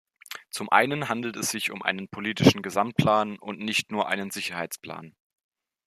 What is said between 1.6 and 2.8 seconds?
um einen politischen